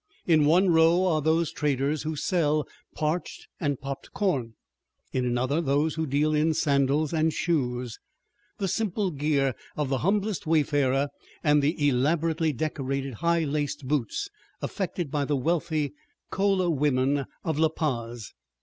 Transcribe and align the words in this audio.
In 0.25 0.45
one 0.45 0.71
row 0.71 1.05
are 1.05 1.21
those 1.21 1.51
traders 1.51 2.01
who 2.01 2.15
sell 2.15 2.67
parched 2.95 3.47
and 3.59 3.79
popped 3.79 4.11
corn; 4.13 4.55
in 5.13 5.25
another 5.27 5.61
those 5.61 5.93
who 5.93 6.07
deal 6.07 6.33
in 6.33 6.55
sandals 6.55 7.13
and 7.13 7.31
shoes, 7.31 7.99
the 8.57 8.67
simple 8.67 9.11
gear 9.11 9.53
of 9.77 9.89
the 9.89 9.99
humblest 9.99 10.47
wayfarer 10.47 11.09
and 11.43 11.61
the 11.61 11.87
elaborately 11.87 12.51
decorated 12.51 13.13
high 13.13 13.43
laced 13.43 13.87
boots 13.87 14.27
affected 14.59 15.11
by 15.11 15.23
the 15.23 15.37
wealthy 15.37 15.93
Chola 16.33 16.71
women 16.71 17.25
of 17.43 17.59
La 17.59 17.69
Paz. 17.69 18.33